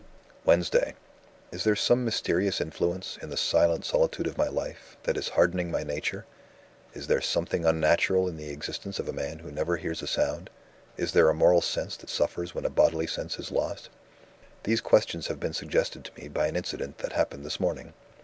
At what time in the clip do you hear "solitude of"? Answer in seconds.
3.85-4.35